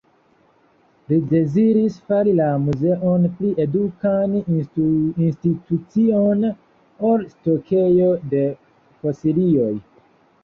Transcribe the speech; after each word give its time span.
Li 1.11 1.17
deziris 1.31 1.97
fari 2.05 2.31
la 2.37 2.45
Muzeon 2.63 3.27
pli 3.41 3.51
edukan 3.65 4.33
institucion, 4.61 6.41
ol 7.11 7.27
stokejo 7.35 8.09
de 8.35 8.41
fosilioj. 9.05 9.71